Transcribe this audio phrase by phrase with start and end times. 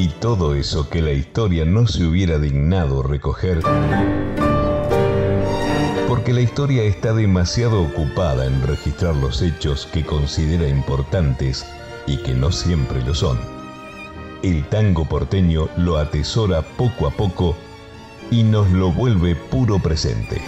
[0.00, 3.60] y todo eso que la historia no se hubiera dignado recoger,
[6.08, 11.66] porque la historia está demasiado ocupada en registrar los hechos que considera importantes
[12.06, 13.38] y que no siempre lo son.
[14.42, 17.54] El tango porteño lo atesora poco a poco
[18.30, 20.40] y nos lo vuelve puro presente.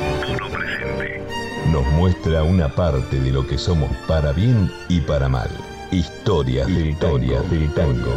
[1.70, 5.50] Nos muestra una parte de lo que somos para bien y para mal.
[5.90, 8.16] Del historias del tango.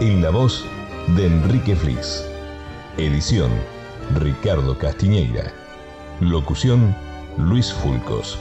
[0.00, 0.64] En la voz
[1.14, 2.24] de Enrique Flis.
[2.96, 3.50] Edición
[4.18, 5.52] Ricardo Castiñeira.
[6.22, 6.96] Locución
[7.36, 8.40] Luis Fulcos.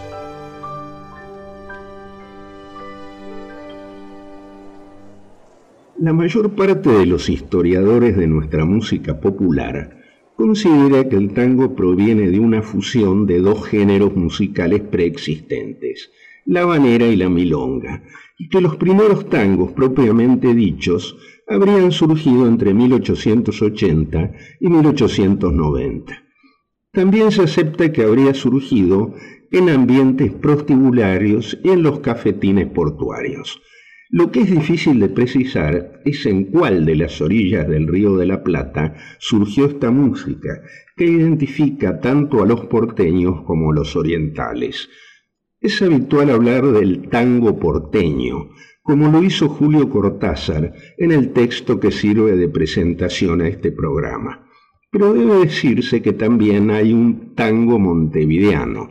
[5.98, 9.98] La mayor parte de los historiadores de nuestra música popular
[10.38, 16.10] considera que el tango proviene de una fusión de dos géneros musicales preexistentes,
[16.46, 18.04] la habanera y la milonga,
[18.38, 21.18] y que los primeros tangos propiamente dichos
[21.50, 26.24] habrían surgido entre 1880 y 1890.
[26.94, 29.16] También se acepta que habría surgido
[29.52, 33.62] en ambientes prostibularios y en los cafetines portuarios.
[34.12, 38.26] Lo que es difícil de precisar es en cuál de las orillas del río de
[38.26, 40.62] la Plata surgió esta música,
[40.96, 44.90] que identifica tanto a los porteños como a los orientales.
[45.62, 48.50] Es habitual hablar del tango porteño,
[48.82, 54.48] como lo hizo Julio Cortázar en el texto que sirve de presentación a este programa.
[54.90, 58.90] Pero debe decirse que también hay un tango montevideano,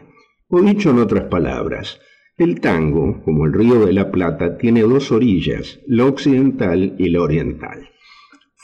[0.49, 2.01] o dicho en otras palabras,
[2.37, 7.23] el tango, como el río de la Plata, tiene dos orillas, la occidental y la
[7.23, 7.89] oriental.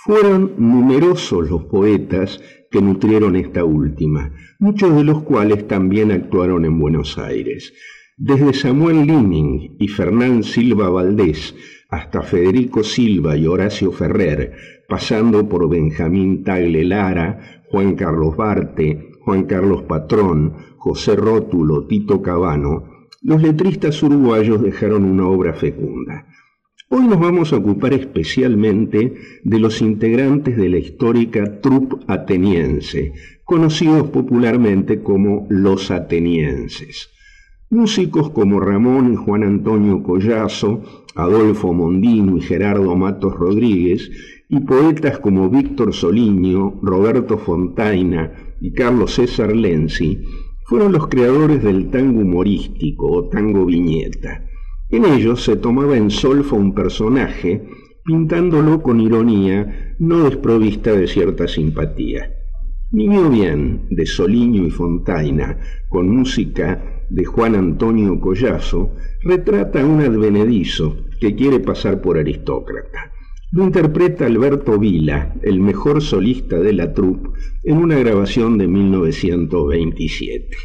[0.06, 2.38] Fueron numerosos los poetas
[2.70, 7.72] que nutrieron esta última, muchos de los cuales también actuaron en Buenos Aires.
[8.18, 11.54] Desde Samuel Lining y Fernán Silva Valdés
[11.88, 14.52] hasta Federico Silva y Horacio Ferrer,
[14.90, 23.06] pasando por Benjamín Tagle Lara, Juan Carlos Barte, Juan Carlos Patrón, José Rótulo, Tito Cabano,
[23.22, 26.26] los letristas uruguayos dejaron una obra fecunda.
[26.90, 33.14] Hoy nos vamos a ocupar especialmente de los integrantes de la histórica troupe ateniense,
[33.44, 37.08] conocidos popularmente como los atenienses.
[37.70, 40.82] Músicos como Ramón y Juan Antonio Collazo,
[41.14, 44.10] Adolfo Mondino y Gerardo Matos Rodríguez,
[44.50, 48.30] y poetas como Víctor Soliño, Roberto Fontaina
[48.60, 50.22] y Carlos César Lenzi,
[50.66, 54.44] fueron los creadores del tango humorístico o tango viñeta.
[54.90, 57.66] En ellos se tomaba en solfa un personaje,
[58.04, 62.30] pintándolo con ironía no desprovista de cierta simpatía.
[62.90, 65.58] Niño Bien, de Soliño y Fontaina,
[65.88, 73.10] con música de Juan Antonio Collazo, retrata a un advenedizo que quiere pasar por aristócrata.
[73.52, 77.30] Lo interpreta Alberto Vila, el mejor solista de la troupe,
[77.62, 80.56] en una grabación de 1927.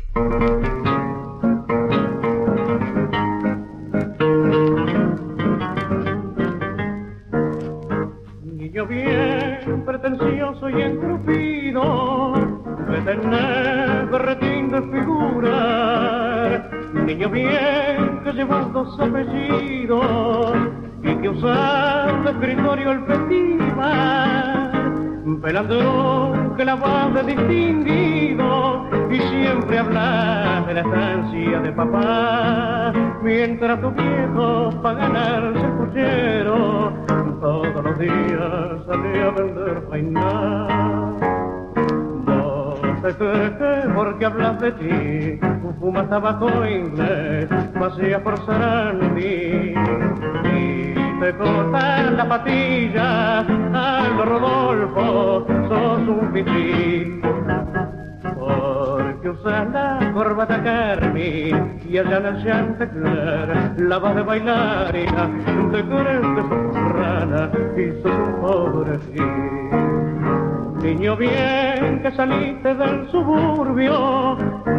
[18.90, 20.56] Dos apellidos
[21.04, 24.72] y que usar de escritorio el festival,
[25.42, 32.92] pelandrón que la de distinguido y siempre habla de la estancia de papá,
[33.22, 36.94] mientras tu viejo para ganarse puchero
[37.40, 40.12] todos los días sale a vender crees
[43.96, 45.40] porque hablas de ti,
[45.80, 47.48] fumas tabaco inglés,
[47.78, 49.74] paseas por Sarandí
[50.46, 57.22] y te cortan la patilla, Aldo Rodolfo, sos un pití.
[58.40, 65.30] Porque usas la corbata carmín y allá en el la vas de bailarina,
[65.72, 66.42] te crees que
[66.94, 68.98] rana y sos un pobre
[70.82, 74.38] Niño bien que saliste del suburbio,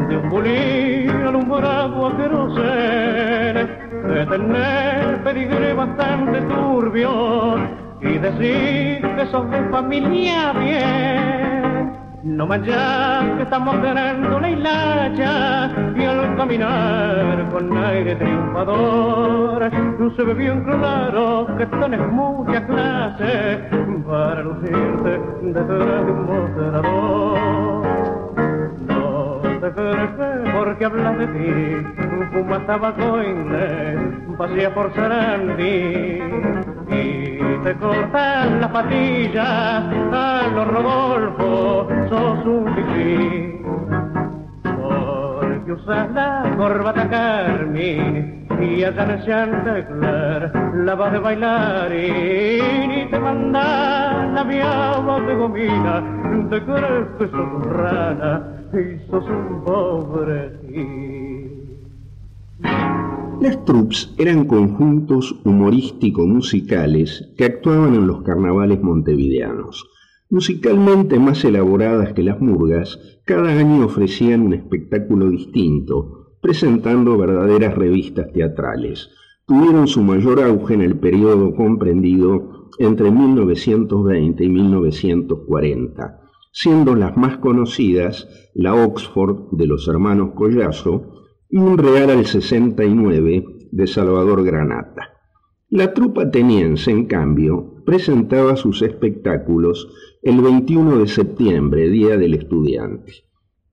[0.08, 3.69] de un bulín alumbrado a querosén,
[4.08, 7.56] de tener pedigrí bastante turbio
[8.00, 11.93] y decir que sos de familia bien.
[12.23, 19.71] No manchas que estamos ganando la hilacha y al caminar con aire triunfador
[20.17, 23.61] se ve bien claro que tenés mucha clase
[24.06, 27.38] para lucirte detrás de un mostrador.
[28.88, 31.87] No te crees porque hablas de ti,
[32.32, 33.99] fumas tabaco inglés,
[34.37, 36.19] pasea por Sarandí
[36.88, 43.59] y te cortan las patillas a los Rodolfo, sos un fifí.
[63.40, 69.88] Las troupes eran conjuntos humorístico-musicales que actuaban en los carnavales montevideanos.
[70.31, 78.32] Musicalmente más elaboradas que las murgas, cada año ofrecían un espectáculo distinto, presentando verdaderas revistas
[78.32, 79.11] teatrales.
[79.44, 86.21] Tuvieron su mayor auge en el periodo comprendido entre 1920 y 1940,
[86.53, 93.44] siendo las más conocidas la Oxford de los hermanos Collazo, y un Real al 69
[93.73, 95.09] de Salvador Granata.
[95.72, 99.88] La trupa ateniense, en cambio, presentaba sus espectáculos
[100.20, 103.12] el 21 de septiembre, Día del Estudiante.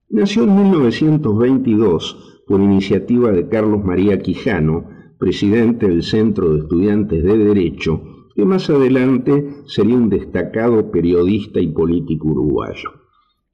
[0.08, 4.86] Nació en 1922 por iniciativa de Carlos María Quijano,
[5.18, 8.00] presidente del Centro de Estudiantes de Derecho,
[8.36, 12.92] que más adelante sería un destacado periodista y político uruguayo.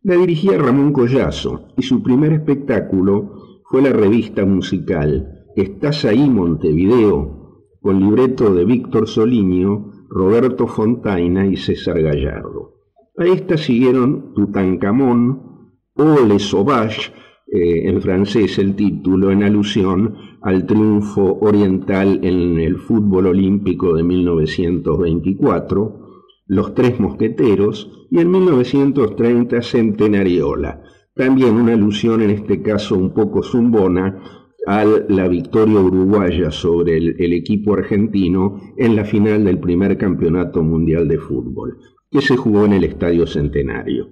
[0.01, 7.43] La dirigía Ramón Collazo y su primer espectáculo fue la revista musical Estás ahí Montevideo,
[7.83, 12.75] con libreto de Víctor Soliño, Roberto Fontaina y César Gallardo.
[13.18, 17.12] A esta siguieron Tutankamón o Le Sauvage,
[17.45, 24.03] eh, en francés el título, en alusión al triunfo oriental en el fútbol olímpico de
[24.03, 26.00] 1924,
[26.47, 30.83] Los Tres Mosqueteros y en 1930 Centenariola,
[31.15, 37.33] también una alusión en este caso un poco zumbona a la victoria uruguaya sobre el,
[37.33, 41.77] equipo argentino en la final del primer campeonato mundial de fútbol,
[42.10, 44.07] que se jugó en el Estadio Centenario.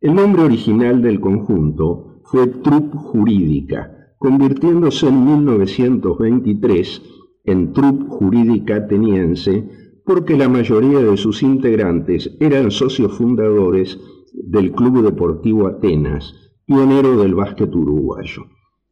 [0.00, 7.02] El nombre original del conjunto fue Trup Jurídica, convirtiéndose en 1923
[7.44, 9.64] en Trup Jurídica Ateniense
[10.04, 13.98] porque la mayoría de sus integrantes eran socios fundadores
[14.32, 16.34] del Club Deportivo Atenas,
[16.64, 18.44] pionero del básquet uruguayo.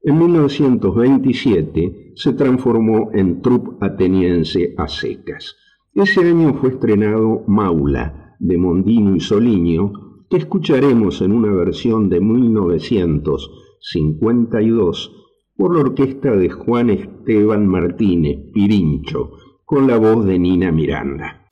[0.03, 5.57] En 1927 se transformó en Trup Ateniense a secas.
[5.95, 9.93] Ese año fue estrenado Maula, de Mondino y Soliño,
[10.29, 15.13] que escucharemos en una versión de 1952
[15.57, 19.31] por la orquesta de Juan Esteban Martínez, Pirincho,
[19.65, 21.47] con la voz de Nina Miranda.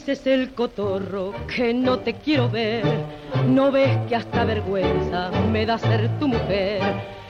[0.00, 2.84] Pises el cotorro, que no te quiero ver.
[3.48, 6.80] No ves que hasta vergüenza me da ser tu mujer.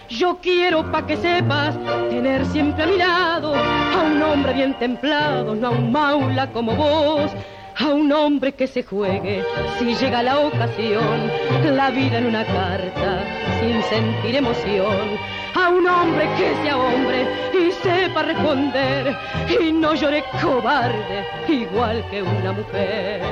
[0.08, 1.76] Yo quiero pa' que sepas
[2.10, 6.74] tener siempre a mi lado a un hombre bien templado, no a un maula como
[6.74, 7.30] vos,
[7.76, 9.42] a un hombre que se juegue
[9.78, 11.30] si llega la ocasión,
[11.74, 13.24] la vida en una carta
[13.60, 15.18] sin sentir emoción
[15.54, 19.16] a un hombre que sea hombre y sepa responder.
[19.60, 23.22] Y no llore cobarde igual que una mujer.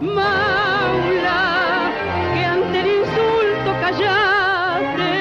[0.00, 1.90] Maula,
[2.34, 5.12] que ante el insulto callaste,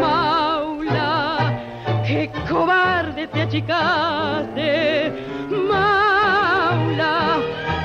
[0.00, 1.62] Maula,
[2.06, 5.12] que cobarde te achicaste,
[5.50, 7.38] Maula,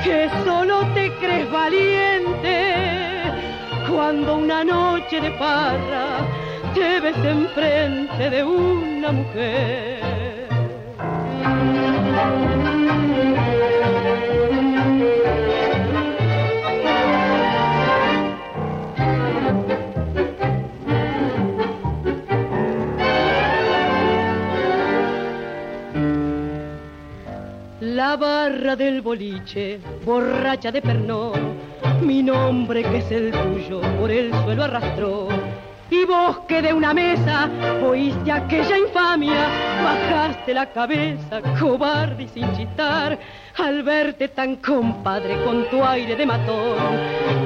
[0.04, 2.74] que solo te crees valiente.
[3.88, 6.35] Cuando una noche de parra
[6.75, 10.03] te ves enfrente de una mujer.
[27.79, 31.55] La barra del boliche, borracha de pernón,
[32.01, 35.29] mi nombre que es el tuyo, por el suelo arrastró
[36.06, 37.50] y vos que de una mesa
[37.84, 39.48] oíste aquella infamia,
[39.84, 43.18] bajaste la cabeza, cobarde y sin chistar,
[43.58, 46.78] al verte tan compadre con tu aire de matón.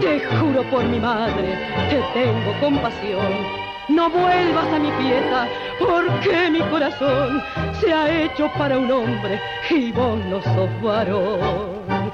[0.02, 1.58] Te juro por mi madre,
[1.90, 3.70] te tengo compasión.
[3.88, 5.48] No vuelvas a mi pieza,
[5.80, 7.42] porque mi corazón
[7.80, 9.40] se ha hecho para un hombre
[9.70, 12.10] y vos no sos varón.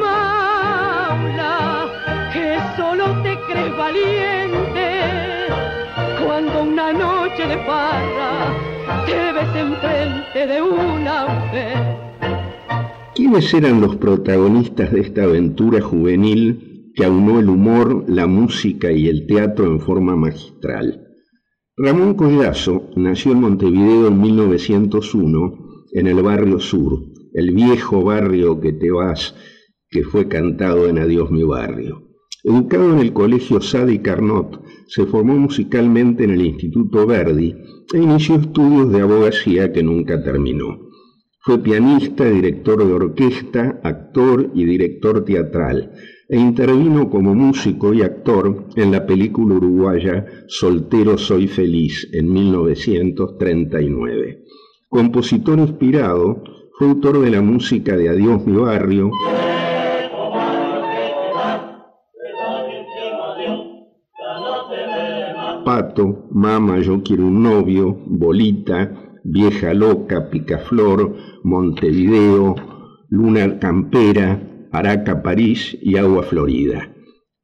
[0.00, 1.56] maula,
[2.32, 4.88] que solo te crees valiente
[6.24, 8.54] cuando una noche de parra
[9.06, 11.76] te ves enfrente de una mujer.
[13.14, 19.08] ¿Quiénes eran los protagonistas de esta aventura juvenil que aunó el humor, la música y
[19.08, 21.04] el teatro en forma magistral?
[21.76, 25.58] Ramón Collazo nació en Montevideo en 1901,
[25.92, 29.36] en el barrio sur el viejo barrio que te vas,
[29.88, 32.02] que fue cantado en Adiós mi barrio.
[32.42, 37.54] Educado en el colegio Sadi Carnot, se formó musicalmente en el Instituto Verdi
[37.94, 40.78] e inició estudios de abogacía que nunca terminó.
[41.40, 45.92] Fue pianista, director de orquesta, actor y director teatral,
[46.28, 54.44] e intervino como músico y actor en la película uruguaya Soltero Soy Feliz en 1939.
[54.88, 56.42] Compositor inspirado,
[56.78, 59.10] fue autor de la música de Adiós mi barrio,
[65.64, 72.54] Pato, Mama, Yo quiero un novio, Bolita, Vieja loca, Picaflor, Montevideo,
[73.10, 74.40] Luna Campera,
[74.72, 76.94] Araca, París y Agua Florida.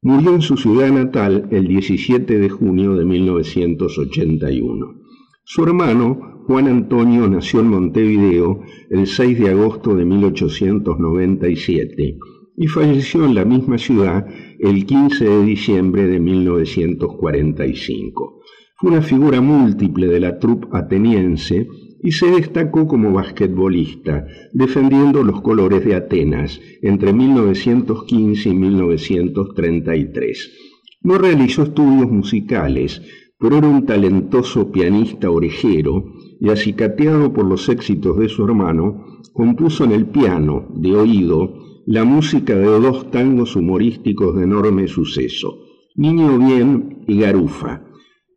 [0.00, 5.03] Murió en su ciudad natal el 17 de junio de 1981.
[5.46, 12.16] Su hermano, Juan Antonio, nació en Montevideo el 6 de agosto de 1897
[12.56, 14.26] y falleció en la misma ciudad
[14.58, 18.40] el 15 de diciembre de 1945.
[18.76, 21.68] Fue una figura múltiple de la troupe ateniense
[22.02, 24.24] y se destacó como basquetbolista,
[24.54, 30.52] defendiendo los colores de Atenas entre 1915 y 1933.
[31.02, 33.02] No realizó estudios musicales,
[33.52, 36.04] un talentoso pianista orejero
[36.40, 41.54] y acicateado por los éxitos de su hermano, compuso en el piano, de oído,
[41.86, 45.58] la música de dos tangos humorísticos de enorme suceso,
[45.96, 47.84] Niño Bien y Garufa,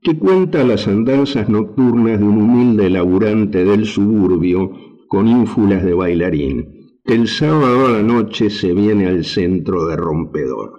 [0.01, 4.71] que cuenta las andanzas nocturnas de un humilde laburante del suburbio
[5.07, 6.65] con ínfulas de bailarín,
[7.05, 10.73] que el sábado a la noche se viene al centro de rompedor.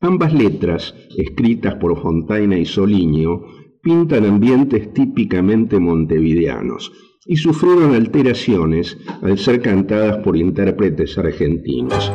[0.00, 3.42] Ambas letras, escritas por Fontaina y Soliño,
[3.86, 6.90] pintan ambientes típicamente montevideanos,
[7.24, 12.10] y sufrieron alteraciones al ser cantadas por intérpretes argentinos.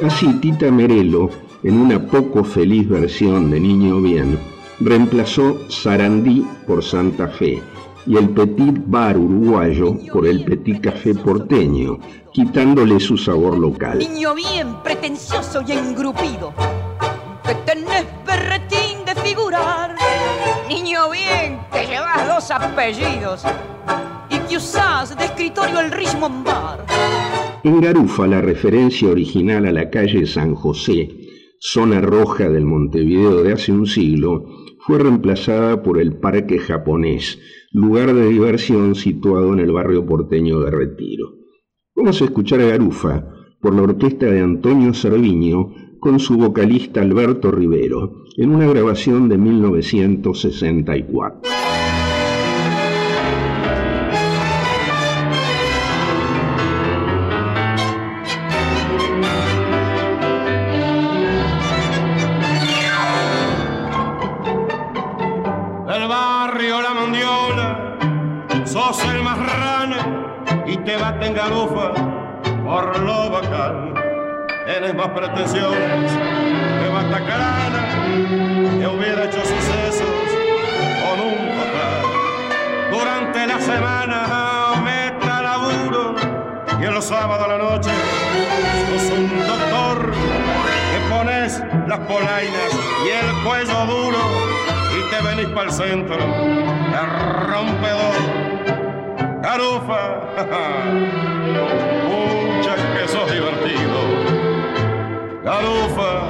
[0.00, 1.30] Así Tita Merelo,
[1.64, 4.38] en una poco feliz versión de Niño Bien,
[4.78, 7.60] reemplazó Sarandí por Santa Fe
[8.06, 11.98] y el Petit Bar uruguayo por el Petit Café porteño,
[12.32, 13.98] quitándole su sabor local.
[13.98, 16.54] Niño bien pretencioso y engrupido,
[17.50, 19.96] que tenés berretín de figurar
[20.68, 23.42] Niño bien, que llevas dos apellidos
[24.30, 26.86] y que usás de escritorio el Richmond Bar.
[27.64, 31.10] En Garufa, la referencia original a la calle San José,
[31.58, 34.44] zona roja del Montevideo de hace un siglo,
[34.78, 37.40] fue reemplazada por el Parque Japonés,
[37.72, 41.32] lugar de diversión situado en el barrio porteño de Retiro.
[41.96, 43.24] Vamos a escuchar a Garufa
[43.60, 49.38] por la orquesta de Antonio Cerviño con su vocalista Alberto Rivero en una grabación de
[49.38, 51.59] 1964.
[74.80, 77.86] Tienes más pretensiones que Bataclana,
[78.78, 80.08] que hubiera hecho sucesos
[81.02, 82.00] con un papá.
[82.90, 86.14] Durante la semana meta laburo
[86.80, 87.90] y en los sábados a la noche
[88.90, 92.72] sos un doctor que pones las polainas
[93.04, 94.18] y el cuello duro
[94.96, 97.06] y te venís para el centro, el
[97.50, 98.16] rompedor.
[99.42, 100.20] Carufa,
[102.08, 104.39] mucha que sos divertido
[105.42, 106.28] Garufa,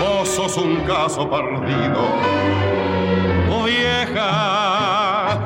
[0.00, 2.02] vos sos un caso perdido.
[3.46, 5.38] Tu vieja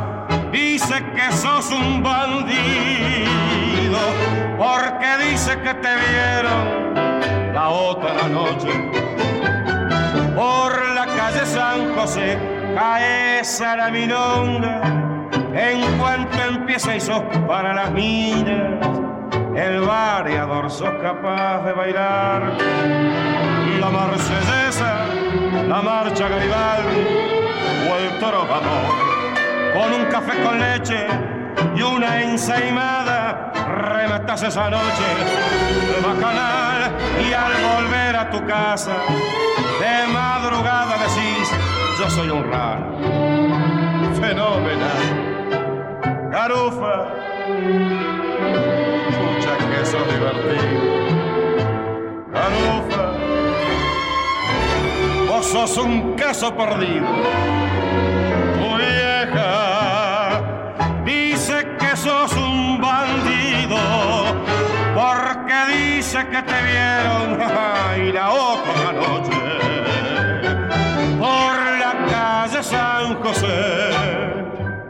[0.52, 2.54] dice que sos un bandido,
[4.56, 6.94] porque dice que te vieron
[7.52, 8.68] la otra noche
[10.36, 12.38] por la calle San José.
[12.76, 14.80] Caes a la milonga
[15.54, 19.03] en cuanto empieza y sos para las minas
[19.56, 22.52] el variador sos capaz de bailar
[23.80, 25.06] la marsellesa,
[25.68, 27.06] la marcha Garibaldi
[27.90, 29.14] o el trovador.
[29.74, 31.06] Con un café con leche
[31.76, 35.08] y una ensaimada rematas esa noche
[35.90, 36.92] de bacanal
[37.28, 38.96] y al volver a tu casa
[39.80, 41.50] de madrugada decís
[41.98, 42.96] yo soy un raro.
[44.20, 45.34] Fenomenal.
[46.30, 48.13] Garufa.
[50.24, 50.82] Divertido.
[52.32, 53.12] Garufa.
[55.28, 57.06] Vos sos un caso perdido.
[58.58, 60.42] Tu vieja
[61.04, 63.76] dice que sos un bandido.
[64.94, 67.38] Porque dice que te vieron
[68.08, 69.40] y la otra noche
[71.18, 73.90] por la calle San José.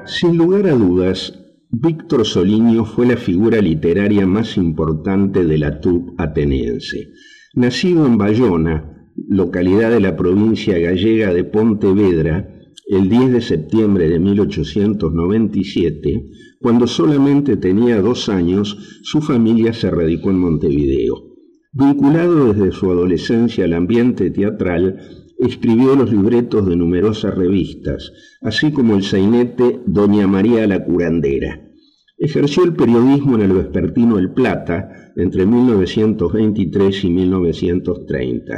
[0.05, 1.33] Sin lugar a dudas,
[1.77, 7.09] Víctor Soliño fue la figura literaria más importante de la troupe ateniense.
[7.55, 12.49] Nacido en Bayona, localidad de la provincia gallega de Pontevedra,
[12.87, 20.31] el 10 de septiembre de 1897, cuando solamente tenía dos años, su familia se radicó
[20.31, 21.25] en Montevideo.
[21.73, 25.01] Vinculado desde su adolescencia al ambiente teatral,
[25.41, 28.13] escribió los libretos de numerosas revistas,
[28.43, 31.64] así como el sainete Doña María la Curandera.
[32.25, 38.55] Ejerció el periodismo en el vespertino El Plata entre 1923 y 1930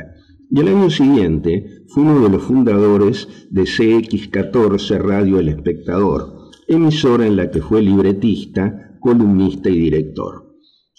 [0.49, 7.27] y el año siguiente fue uno de los fundadores de CX14 Radio El Espectador, emisora
[7.27, 10.47] en la que fue libretista, columnista y director.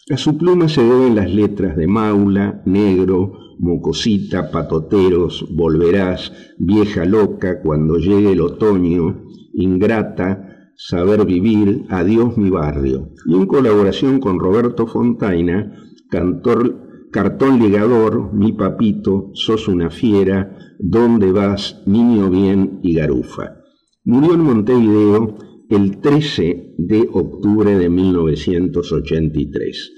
[0.10, 7.62] A su pluma se deben las letras de Maula, Negro, Mocosita, Patoteros, Volverás, Vieja Loca,
[7.62, 14.86] Cuando llegue el otoño, Ingrata, Saber Vivir, Adiós mi barrio, y en colaboración con Roberto
[14.86, 15.74] Fontaina,
[16.12, 21.81] cantor Cartón Ligador, Mi Papito, Sos una Fiera, ¿Dónde vas?
[21.88, 23.55] Niño Bien y Garufa.
[24.03, 29.94] Murió en Montevideo el 13 de octubre de 1983.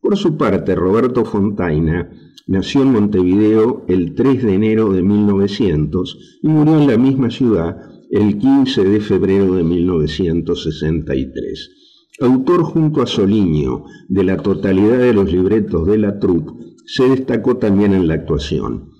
[0.00, 2.08] Por su parte, Roberto Fontaina
[2.46, 7.89] nació en Montevideo el 3 de enero de 1900 y murió en la misma ciudad
[8.10, 11.80] el 15 de febrero de 1963
[12.20, 16.52] autor junto a Soliño de la totalidad de los libretos de la troupe,
[16.84, 18.90] se destacó también en la actuación.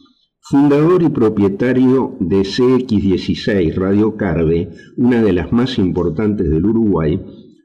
[0.41, 7.21] Fundador y propietario de CX16 Radio Carve, una de las más importantes del Uruguay,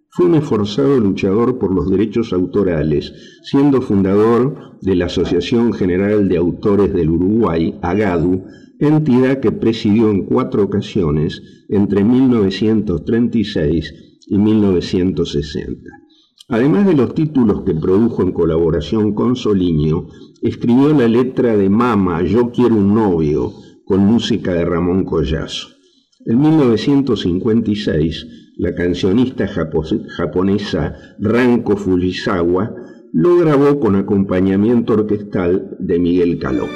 [0.10, 6.38] fue un esforzado luchador por los derechos autorales, siendo fundador de la Asociación General de
[6.38, 8.44] Autores del Uruguay, AGADU,
[8.80, 13.94] entidad que presidió en cuatro ocasiones entre 1936
[14.28, 15.90] y 1960.
[16.48, 20.08] Además de los títulos que produjo en colaboración con Soliño,
[20.42, 23.52] escribió la letra de Mama, Yo quiero un novio,
[23.84, 25.70] con música de Ramón Collazo.
[26.26, 32.74] En 1956, la cancionista japonesa Ranko Fujisawa
[33.14, 36.68] lo grabó con acompañamiento orquestal de Miguel Caló.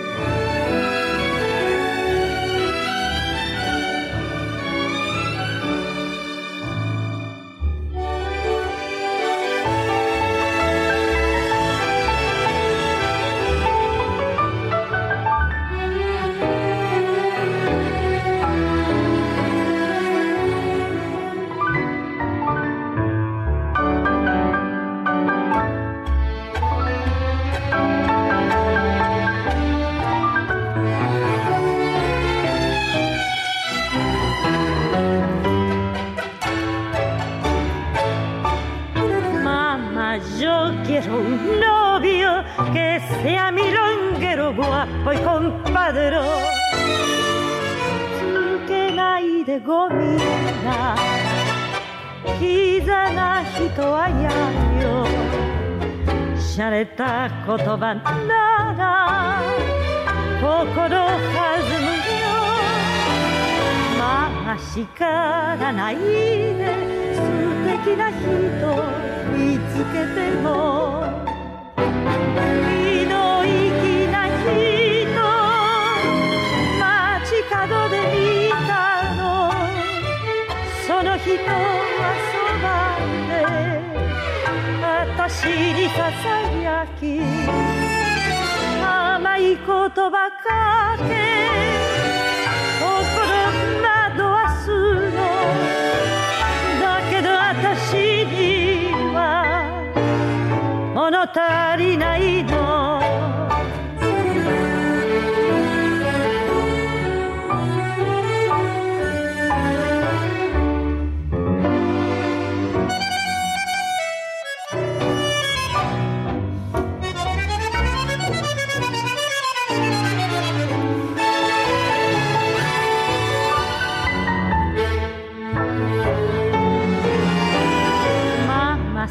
[64.72, 66.02] 叱らないで
[67.16, 67.22] 素
[67.86, 68.22] 敵な人
[69.34, 70.48] 見つけても。
[71.76, 71.80] 気
[73.08, 73.18] の
[73.82, 75.10] きな人
[76.80, 78.70] 街角で見た
[79.16, 79.20] の。
[80.86, 81.58] その人は
[82.30, 82.68] そば
[83.28, 83.32] で
[85.08, 86.26] 私にささ
[86.62, 87.02] やき
[88.84, 89.90] 甘い言葉
[90.44, 91.89] かけ
[101.20, 103.00] notarinaino.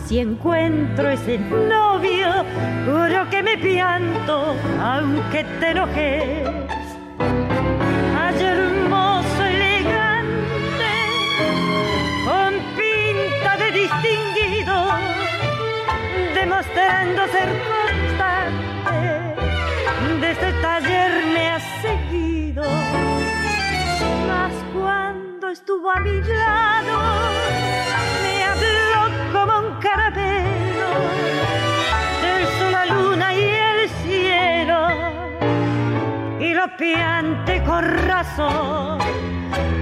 [0.07, 1.88] si encuentro ese no
[3.49, 6.49] me pianto, aunque te enojes.
[8.21, 10.93] Ay, hermoso, elegante,
[12.27, 14.75] con pinta de distinguido,
[16.35, 18.99] demostrando ser constante,
[20.21, 22.65] desde el taller me ha seguido.
[24.29, 26.99] Mas cuando estuvo a mi lado,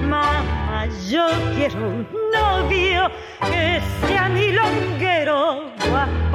[0.09, 6.27] mamá, yo quiero un novio que sea mi longuero, guapo.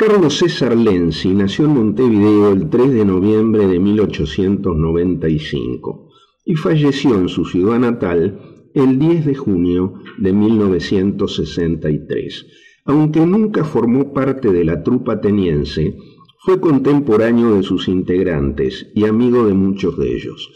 [0.00, 6.08] Carlos César Lenzi nació en Montevideo el 3 de noviembre de 1895
[6.46, 8.40] y falleció en su ciudad natal
[8.72, 12.46] el 10 de junio de 1963.
[12.86, 15.98] Aunque nunca formó parte de la trupa ateniense,
[16.42, 20.50] fue contemporáneo de sus integrantes y amigo de muchos de ellos.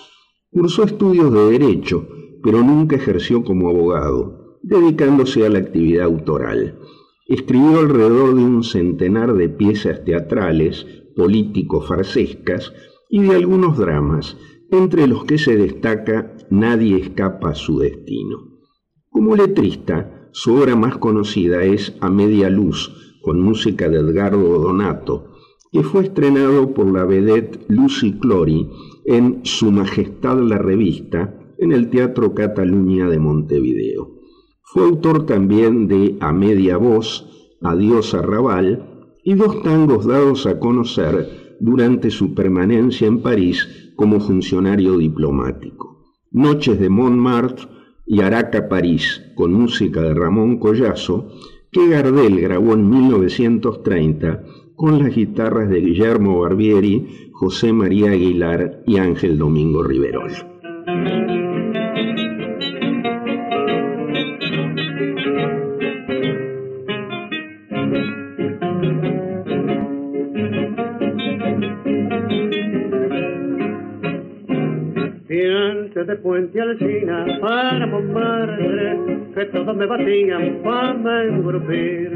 [0.51, 2.09] Cursó estudios de Derecho,
[2.43, 6.79] pero nunca ejerció como abogado, dedicándose a la actividad autoral.
[7.27, 12.73] Escribió alrededor de un centenar de piezas teatrales, político-farsescas
[13.11, 14.39] y de algunos dramas,
[14.71, 18.59] entre los que se destaca Nadie escapa a su destino.
[19.11, 25.34] Como letrista, su obra más conocida es A Media Luz, con música de Edgardo Donato,
[25.75, 28.71] que fue estrenado por la vedette Lucy Clory
[29.07, 34.21] en Su Majestad la Revista en el Teatro Cataluña de Montevideo.
[34.63, 41.57] Fue autor también de A Media Voz, Adiós Arrabal y dos tangos dados a conocer
[41.59, 46.05] durante su permanencia en París como funcionario diplomático.
[46.31, 47.67] Noches de Montmartre
[48.07, 51.33] y Araca París, con música de Ramón Collazo,
[51.75, 54.45] que Gardel grabó en 1930
[54.77, 60.31] con las guitarras de Guillermo Barbieri, José María Aguilar y Ángel Domingo Riverol.
[76.07, 77.87] De Puente Alcina para
[79.45, 82.11] que todos me batían para me engrupir.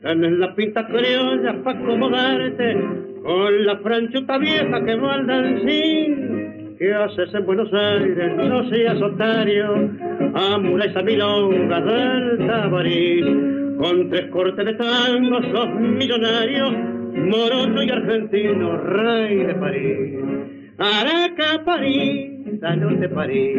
[0.00, 2.76] Tienes la pinta criolla para acomodarte
[3.22, 6.76] con la franchuta vieja que va al dancín.
[6.78, 8.36] ¿Qué haces en Buenos Aires?
[8.36, 9.90] No seas otario.
[10.34, 13.26] Amula esa milonga del tabarís.
[13.78, 20.14] Con tres cortes de tango sos millonario, morocho y argentino, rey de París.
[20.78, 23.58] Araca, París, salud de París,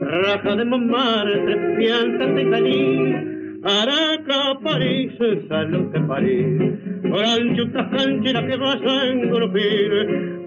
[0.00, 3.30] raja de Montmartre, pianta y Caní.
[3.62, 5.12] Araca, París,
[5.46, 9.90] salud de París, franchutas cancheras que vas a engrupir.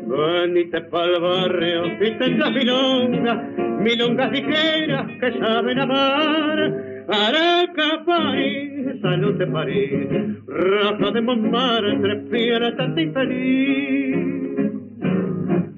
[0.07, 3.37] Venite pa'l barrio y tendrás milongas,
[3.81, 6.59] milongas ligeras que saben amar.
[7.07, 10.07] Araca, París, salud de París,
[10.47, 14.33] raja de Montmartre, pianta y feliz.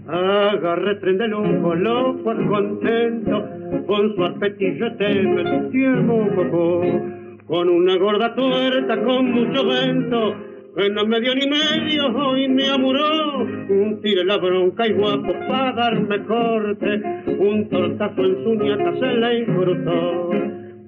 [0.08, 3.55] Agarre tren de lujo, loco contento,
[3.86, 6.82] con su arpetillo te metió poco,
[7.48, 10.36] con una gorda tuerta, con mucho vento,
[10.76, 15.34] que no me dio ni medio hoy me amuró, un tire la bronca y guapo
[15.48, 17.02] para darme corte,
[17.38, 20.32] un tortazo en su nieta se le incrustó.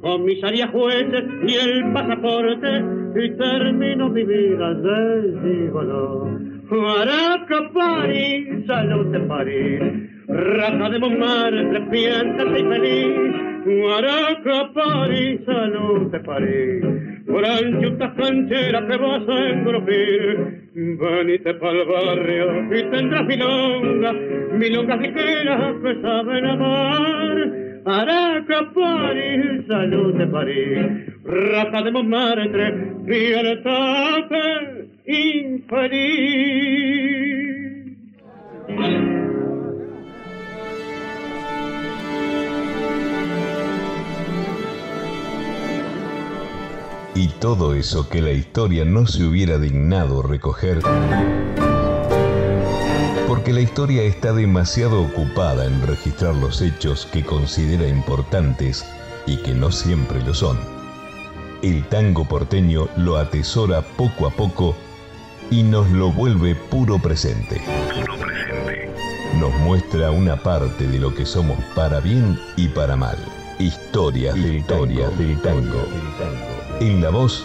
[0.01, 2.67] Comisaría jueces y el pasaporte,
[3.15, 6.27] y termino mi vida de gigolo.
[6.69, 9.81] Araca, París, salud de París,
[10.27, 13.47] raja de Montmartre, piéntate y feliz.
[13.67, 16.85] Araca, París, salud de París,
[17.25, 20.61] franchutas cancheras que vas a engrupir.
[20.73, 24.13] Venite pa'l barrio y tendrás milonga,
[24.53, 27.51] milongas ligeras que saben amar.
[27.85, 30.79] Araca, París, salud de París,
[31.25, 32.73] raja de Montmartre,
[33.05, 34.45] piéntate
[35.07, 36.37] infeliz.
[47.17, 50.81] Y todo eso que la historia no se hubiera dignado recoger,
[53.27, 58.85] porque la historia está demasiado ocupada en registrar los hechos que considera importantes
[59.25, 60.59] y que no siempre lo son.
[61.63, 64.75] El tango porteño lo atesora poco a poco
[65.49, 67.59] y nos lo vuelve puro presente.
[69.39, 73.17] Nos muestra una parte de lo que somos para bien y para mal.
[73.57, 75.09] Historias del tango.
[75.17, 75.81] del tango.
[76.79, 77.43] En la voz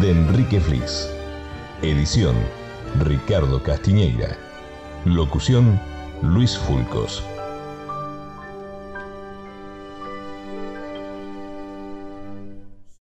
[0.00, 1.08] de Enrique Flis.
[1.82, 2.34] Edición
[2.98, 4.36] Ricardo Castiñeira.
[5.04, 5.80] Locución
[6.20, 7.22] Luis Fulcos.